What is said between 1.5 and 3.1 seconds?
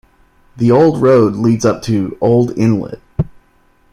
up to Old Inlet.